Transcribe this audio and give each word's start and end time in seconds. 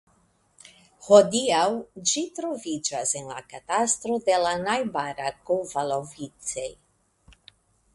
Hodiaŭ 1.07 1.65
ĝi 2.13 2.23
troviĝas 2.39 3.13
en 3.21 3.29
la 3.35 3.45
katastro 3.53 4.19
de 4.31 4.41
la 4.47 4.57
najbara 4.67 5.33
Kovalovice. 5.51 6.71